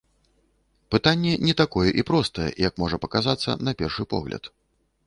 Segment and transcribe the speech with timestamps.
[0.95, 4.43] Пытанне не такое і простае, як можа паказацца на першы погляд.